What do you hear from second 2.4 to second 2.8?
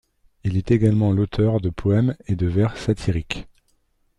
vers